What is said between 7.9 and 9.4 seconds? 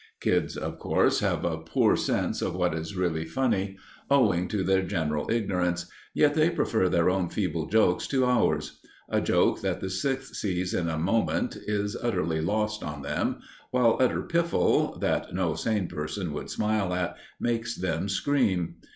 to ours. A